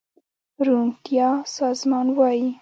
روڼتيا 0.65 1.27
سازمان 1.55 2.07
وايي 2.17 2.45